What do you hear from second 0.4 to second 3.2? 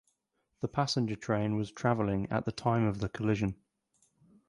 The passenger train was travelling at at the time of the